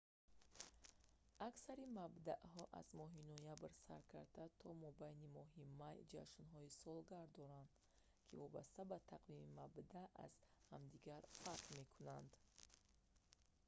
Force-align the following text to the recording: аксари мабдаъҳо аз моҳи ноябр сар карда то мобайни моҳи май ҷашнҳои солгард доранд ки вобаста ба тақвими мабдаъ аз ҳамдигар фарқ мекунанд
аксари 1.49 1.85
мабдаъҳо 1.97 2.63
аз 2.79 2.87
моҳи 2.99 3.21
ноябр 3.31 3.71
сар 3.85 4.01
карда 4.13 4.45
то 4.59 4.67
мобайни 4.85 5.33
моҳи 5.37 5.71
май 5.81 5.97
ҷашнҳои 6.13 6.75
солгард 6.83 7.31
доранд 7.39 7.71
ки 8.25 8.39
вобаста 8.43 8.81
ба 8.91 8.97
тақвими 9.13 9.53
мабдаъ 9.59 10.05
аз 10.25 10.33
ҳамдигар 10.71 11.21
фарқ 11.41 11.65
мекунанд 11.77 12.31